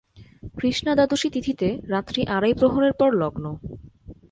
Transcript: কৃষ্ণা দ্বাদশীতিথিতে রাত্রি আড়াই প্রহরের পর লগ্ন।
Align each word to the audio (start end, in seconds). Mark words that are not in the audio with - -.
কৃষ্ণা 0.57 0.93
দ্বাদশীতিথিতে 0.95 1.67
রাত্রি 1.87 2.21
আড়াই 2.27 2.53
প্রহরের 2.53 2.93
পর 2.93 3.09
লগ্ন। 3.13 3.45